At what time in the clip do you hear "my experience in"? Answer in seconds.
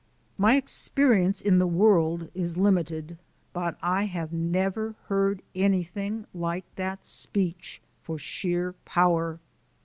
0.35-1.59